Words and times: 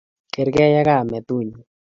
Kargei 0.33 0.75
ak 0.81 0.85
kameytunnyi 0.87 1.57